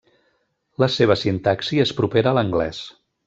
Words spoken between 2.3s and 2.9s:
a l'anglès.